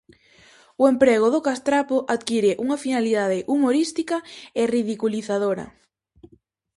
O 0.81 0.83
emprego 0.93 1.27
do 1.33 1.43
castrapo 1.47 1.97
adquire 2.15 2.51
unha 2.63 2.77
finalidade 2.83 3.39
humorística 3.53 4.17
e 4.61 4.63
ridiculizadora. 4.75 5.65